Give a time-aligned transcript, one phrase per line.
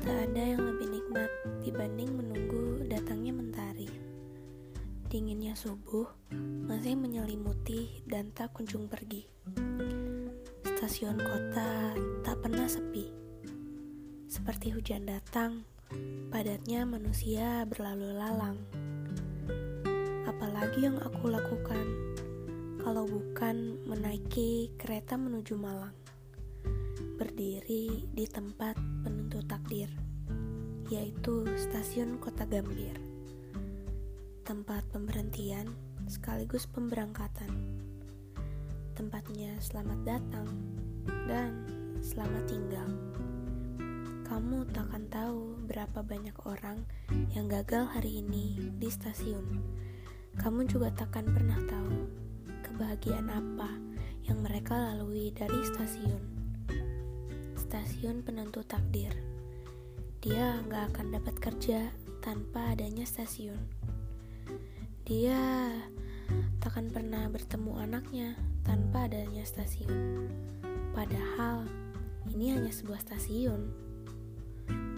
[0.00, 1.28] Tak ada yang lebih nikmat
[1.60, 3.84] dibanding menunggu datangnya mentari.
[5.12, 6.08] Dinginnya subuh
[6.64, 9.28] masih menyelimuti dan tak kunjung pergi.
[10.64, 11.92] Stasiun kota
[12.24, 13.12] tak pernah sepi.
[14.24, 15.68] Seperti hujan datang,
[16.32, 18.56] padatnya manusia berlalu lalang.
[20.24, 21.84] Apalagi yang aku lakukan
[22.80, 26.01] kalau bukan menaiki kereta menuju Malang?
[27.22, 28.74] Berdiri di tempat
[29.06, 29.86] penentu takdir,
[30.90, 32.98] yaitu stasiun Kota Gambir.
[34.42, 35.70] Tempat pemberhentian
[36.10, 37.78] sekaligus pemberangkatan.
[38.98, 40.50] Tempatnya selamat datang
[41.30, 41.62] dan
[42.02, 42.90] selamat tinggal.
[44.26, 46.82] Kamu takkan tahu berapa banyak orang
[47.38, 49.62] yang gagal hari ini di stasiun.
[50.42, 52.02] Kamu juga takkan pernah tahu
[52.66, 53.70] kebahagiaan apa
[54.26, 56.31] yang mereka lalui dari stasiun.
[58.02, 59.14] Stasiun penentu takdir.
[60.26, 61.86] Dia nggak akan dapat kerja
[62.18, 63.62] tanpa adanya stasiun.
[65.06, 65.70] Dia
[66.58, 68.34] takkan pernah bertemu anaknya
[68.66, 70.26] tanpa adanya stasiun.
[70.90, 71.62] Padahal
[72.26, 73.70] ini hanya sebuah stasiun,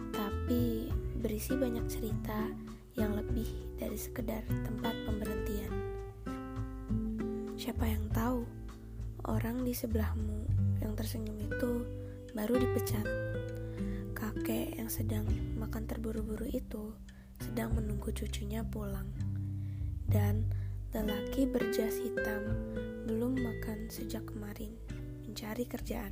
[0.08, 0.88] tapi
[1.20, 2.56] berisi banyak cerita
[2.96, 5.72] yang lebih dari sekedar tempat pemberhentian.
[7.60, 8.48] Siapa yang tahu
[9.28, 10.48] orang di sebelahmu
[10.80, 11.84] yang tersenyum itu
[12.34, 13.06] baru dipecat.
[14.10, 15.22] Kakek yang sedang
[15.54, 16.90] makan terburu-buru itu
[17.38, 19.06] sedang menunggu cucunya pulang.
[20.10, 20.42] Dan
[20.90, 22.42] lelaki berjas hitam
[23.06, 24.74] belum makan sejak kemarin
[25.22, 26.10] mencari kerjaan.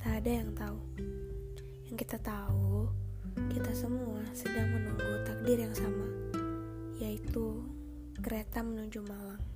[0.00, 0.80] Tak ada yang tahu.
[1.92, 2.88] Yang kita tahu,
[3.52, 6.08] kita semua sedang menunggu takdir yang sama,
[6.96, 7.60] yaitu
[8.24, 9.51] kereta menuju Malang.